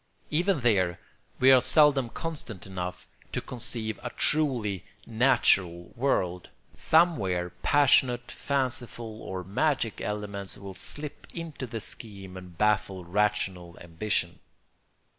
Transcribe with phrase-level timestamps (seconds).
[0.31, 0.99] Even there
[1.39, 9.43] we are seldom constant enough to conceive a truly natural world; somewhere passionate, fanciful, or
[9.43, 14.39] magic elements will slip into the scheme and baffle rational ambition.